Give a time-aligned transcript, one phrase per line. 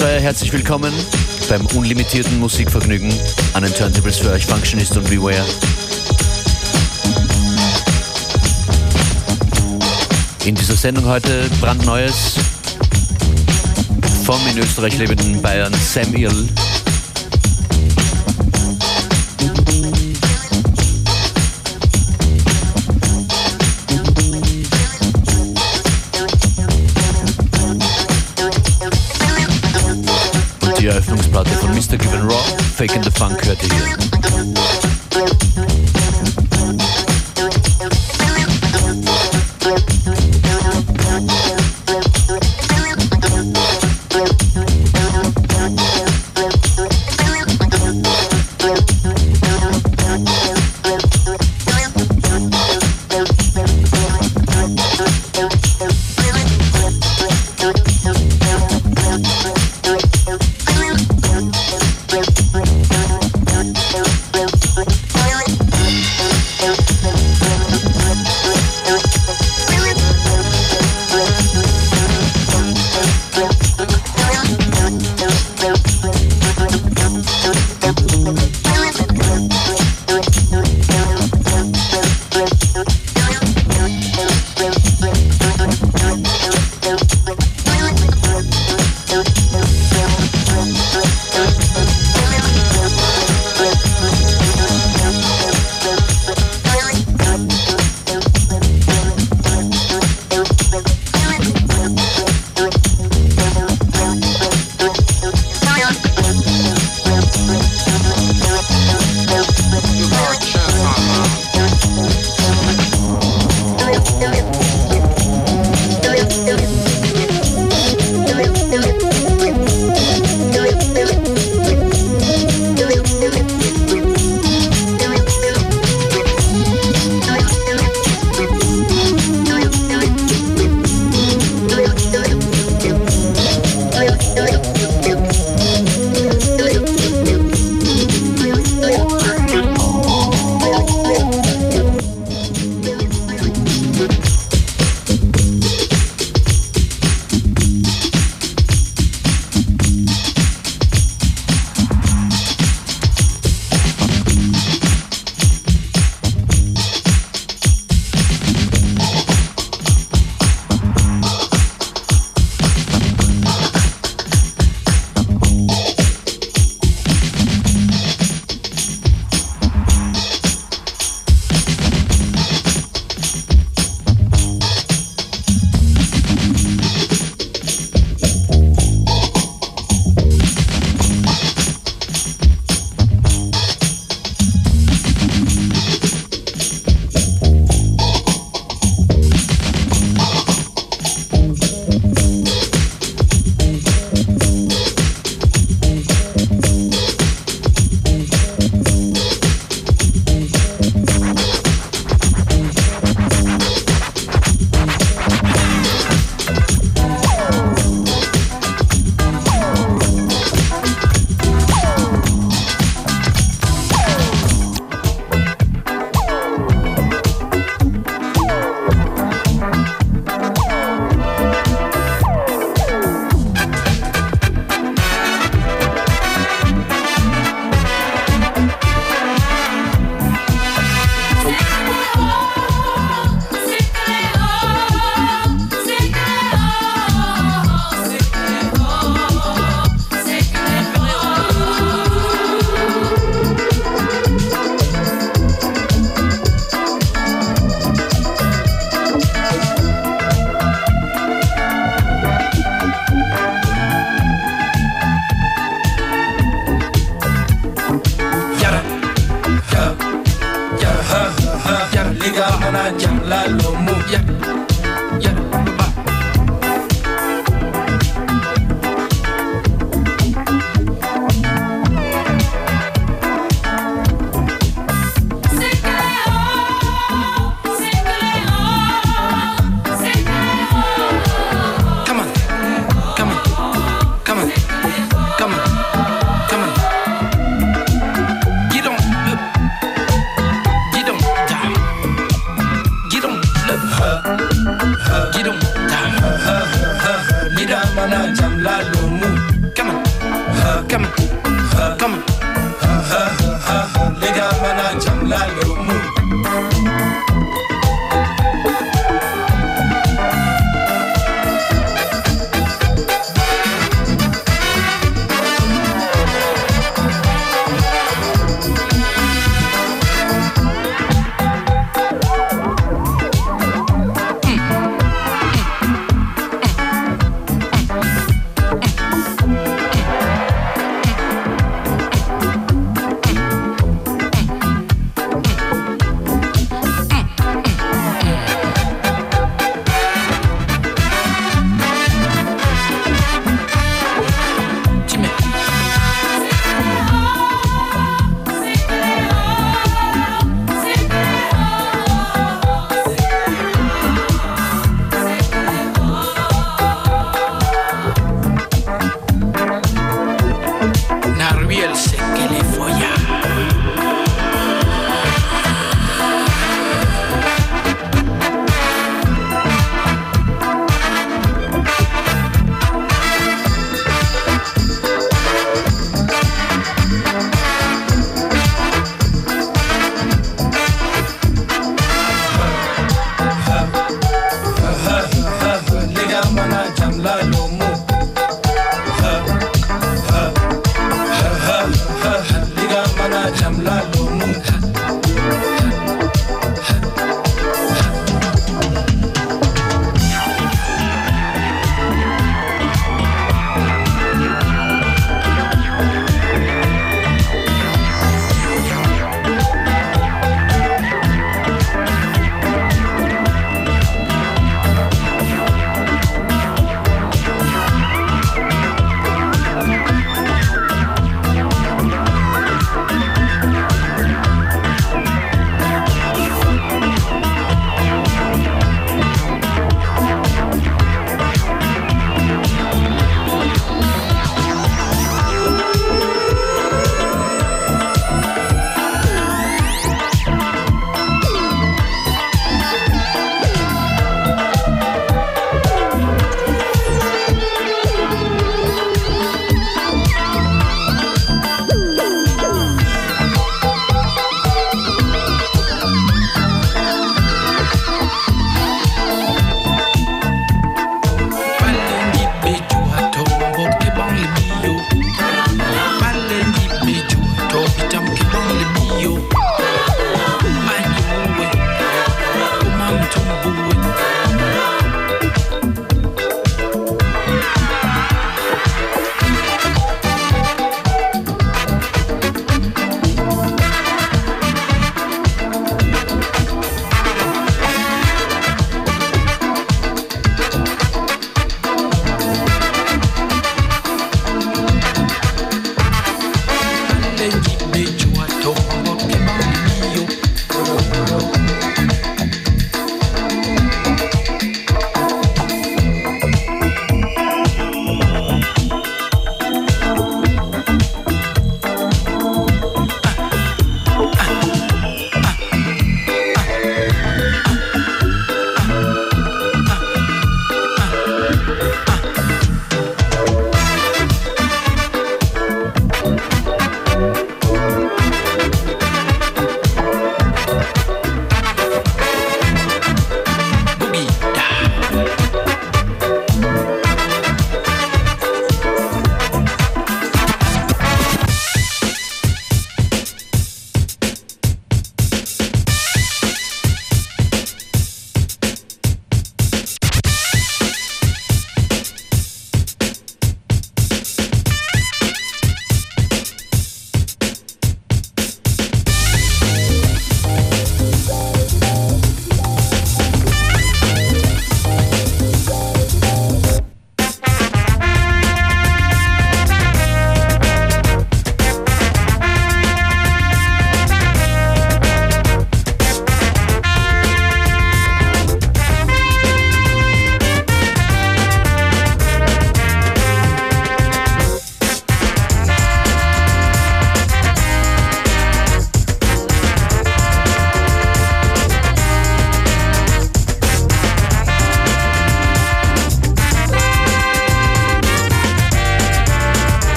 [0.00, 0.94] 2122, herzlich willkommen
[1.50, 3.12] beim unlimitierten Musikvergnügen
[3.52, 5.44] an den Turntables für euch Functionist und Beware.
[10.46, 12.36] In dieser Sendung heute brandneues
[14.24, 16.48] vom in Österreich lebenden Bayern Sam Ill.
[30.90, 31.96] Eröffnungsplatte von Mr.
[31.96, 32.42] Given Raw,
[32.74, 33.99] Fake in the Funk hört ihr hier.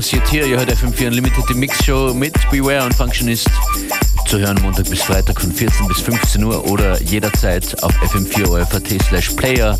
[0.00, 0.46] Passiert hier?
[0.46, 3.50] Ihr hört FM4 Unlimited, die Mixshow mit Beware und Functionist.
[4.26, 9.28] Zu hören Montag bis Freitag von 14 bis 15 Uhr oder jederzeit auf fm4.at slash
[9.32, 9.78] player.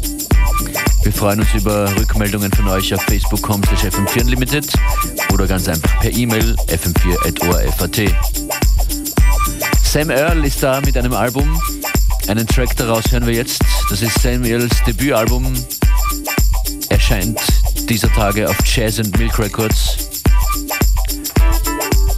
[1.04, 4.70] Wir freuen uns über Rückmeldungen von euch auf facebook.com slash fm4 Unlimited
[5.32, 8.14] oder ganz einfach per E-Mail fm4.orf.at.
[9.82, 11.58] Sam Earl ist da mit einem Album.
[12.28, 13.62] Einen Track daraus hören wir jetzt.
[13.88, 15.50] Das ist Sam Earls Debütalbum.
[16.90, 17.40] Erscheint
[17.88, 20.09] dieser Tage auf Jazz and Milk Records.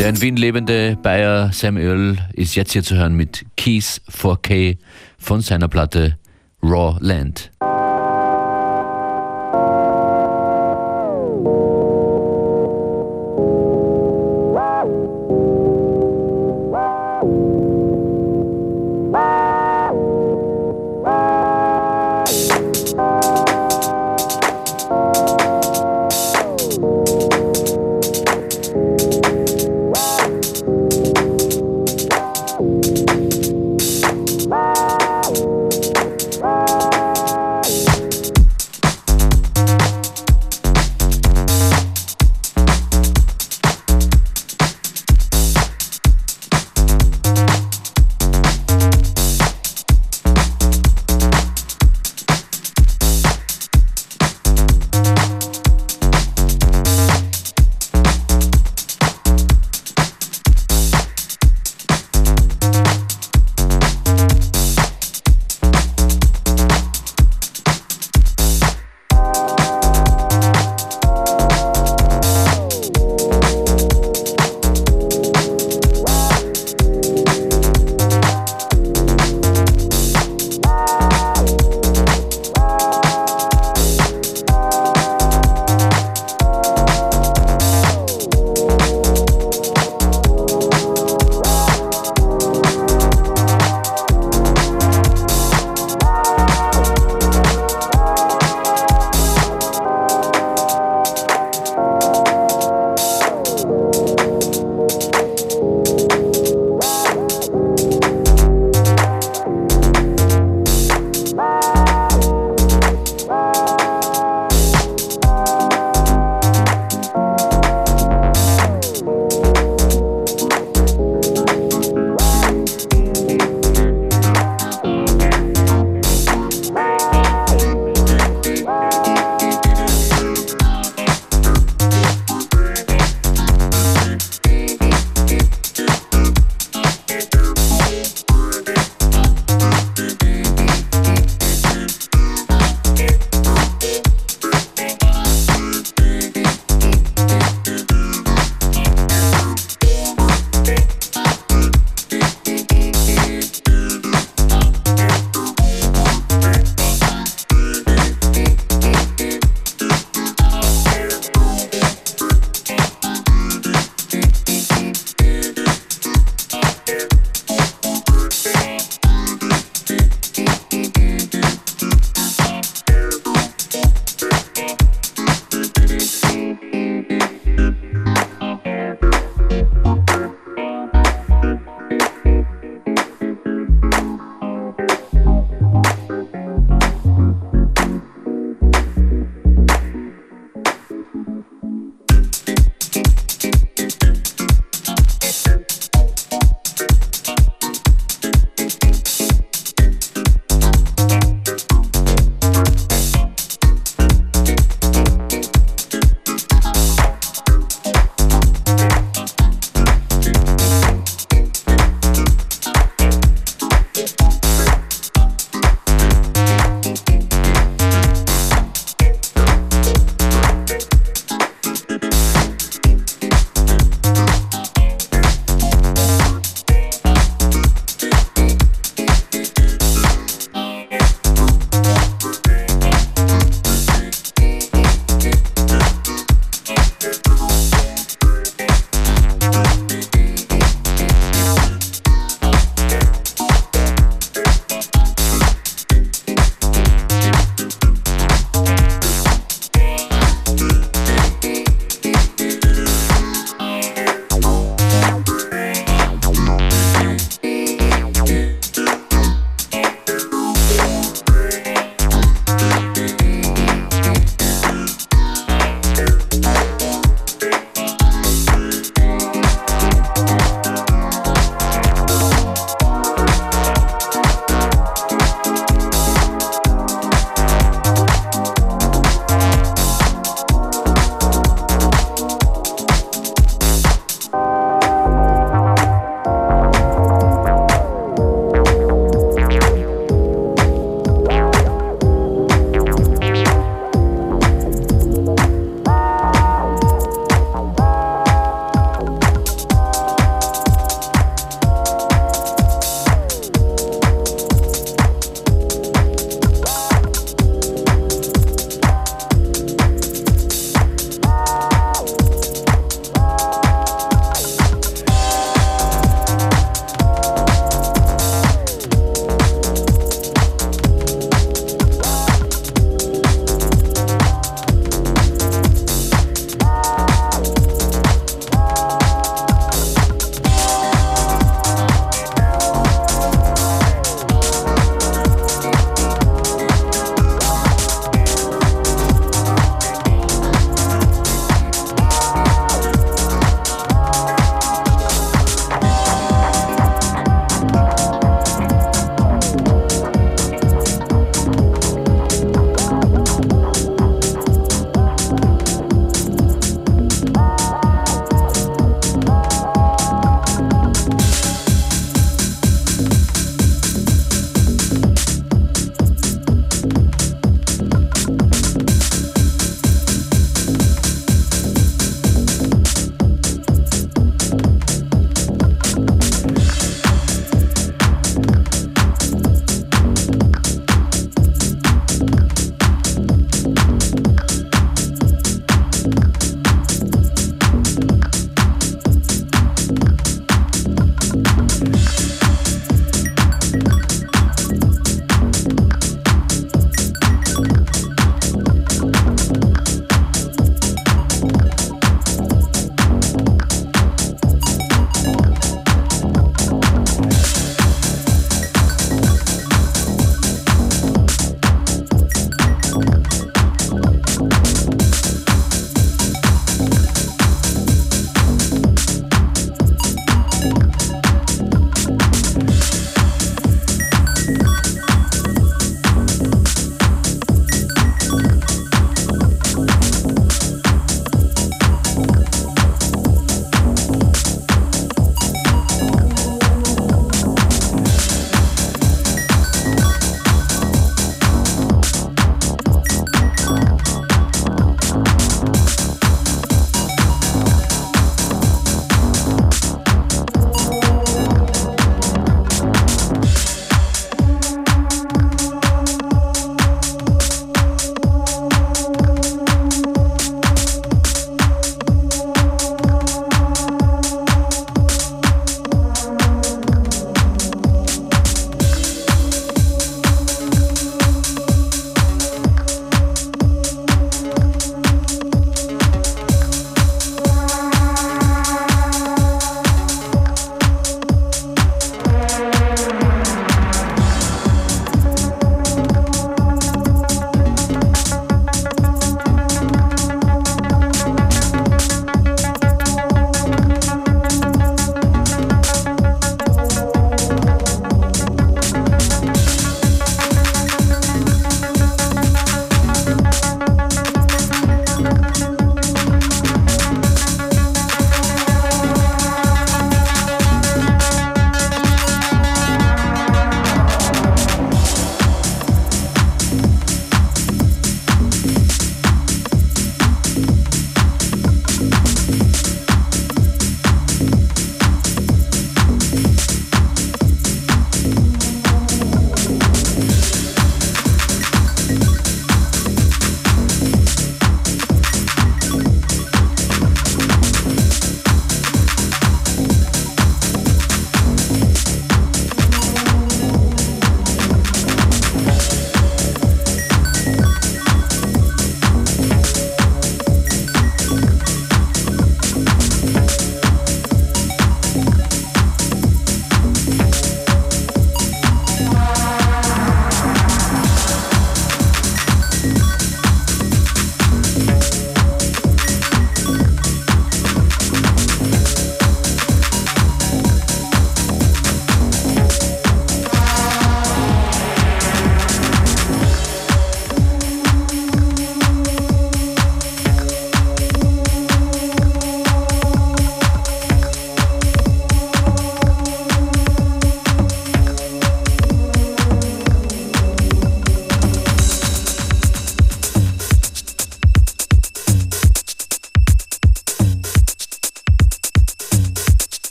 [0.00, 4.78] Der in Wien lebende Bayer Sam Earl ist jetzt hier zu hören mit Keys 4K
[5.18, 6.16] von seiner Platte
[6.62, 7.50] Raw Land.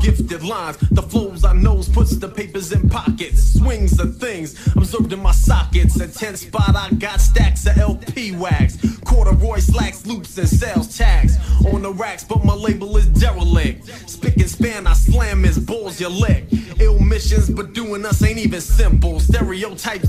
[0.00, 0.78] Gifted lines.
[0.90, 3.54] The flows I knows puts the papers in pockets.
[3.54, 6.00] Swings of things observed in my sockets.
[6.00, 8.78] A 10 spot, I got stacks of LP wax.
[9.04, 11.36] Corduroy slacks, loops, and sales tags.
[11.72, 13.86] On the racks, but my label is derelict.
[14.08, 16.46] Spick and span, I slam his balls, you lick.
[16.80, 19.20] Ill missions, but doing us ain't even simple.
[19.20, 20.08] Stereotypes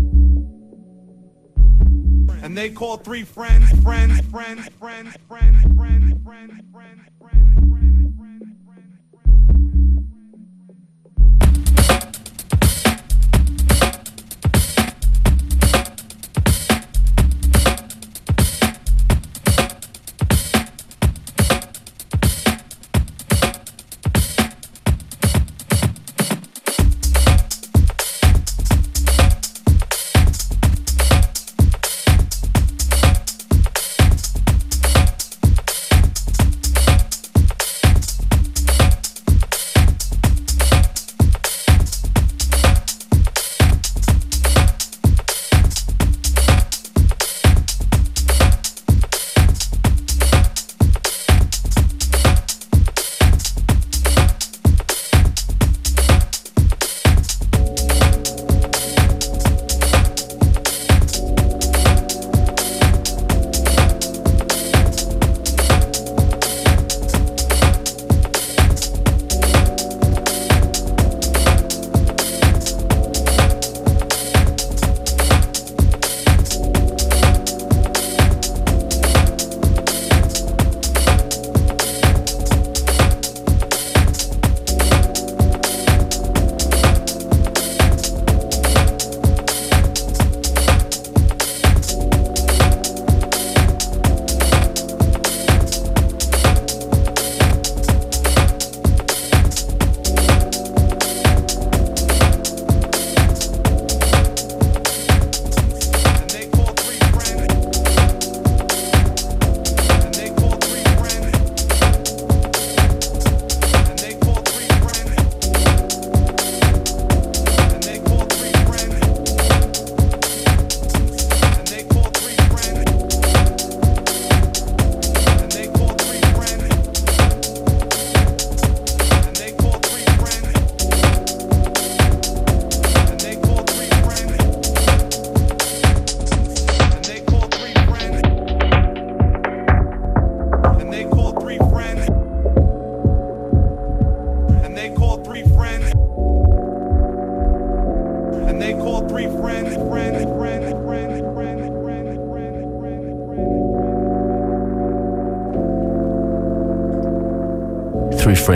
[2.41, 7.80] And they called three friends, friends, friends, friends, friends, friends, friends, friends, friends, friends.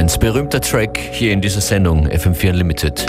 [0.05, 3.03] Friends, berühmter Track hier in dieser Sendung FM4 Unlimited.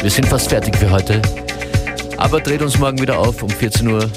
[0.00, 1.20] Wir sind fast fertig für heute,
[2.16, 4.10] aber dreht uns morgen wieder auf um 14 Uhr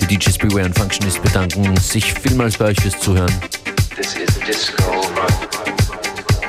[0.00, 3.32] die DJs Beware und Functionist bedanken sich vielmals bei euch fürs Zuhören.
[3.94, 4.82] This is disco.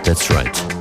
[0.04, 0.79] That's right.